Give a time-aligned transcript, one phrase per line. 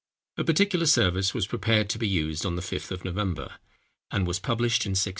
[0.39, 3.59] ]A particular service was prepared to be used on the Fifth of November,
[4.09, 5.09] and was published in 1606.